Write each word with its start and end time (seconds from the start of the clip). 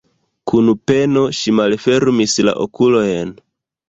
Kun 0.51 0.69
peno 0.91 1.25
ŝi 1.39 1.53
malfermis 1.59 2.33
la 2.47 2.55
okulojn. 2.65 3.35